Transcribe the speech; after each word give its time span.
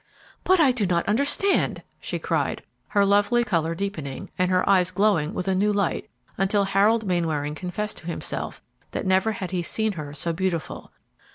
"But 0.43 0.59
I 0.59 0.71
do 0.71 0.87
not 0.87 1.07
understand!" 1.07 1.83
she 1.99 2.17
cried, 2.17 2.63
her 2.87 3.05
lovely 3.05 3.43
color 3.43 3.75
deepening 3.75 4.31
and 4.35 4.49
her 4.49 4.67
eyes 4.67 4.89
glowing 4.89 5.31
with 5.35 5.47
a 5.47 5.53
new 5.53 5.71
light, 5.71 6.09
until 6.39 6.63
Harold 6.63 7.05
Mainwaring 7.05 7.53
confessed 7.53 7.97
to 7.97 8.07
himself 8.07 8.63
that 8.93 9.05
never 9.05 9.33
had 9.33 9.51
he 9.51 9.61
seen 9.61 9.91
her 9.91 10.11
so 10.15 10.33
beautiful. 10.33 10.91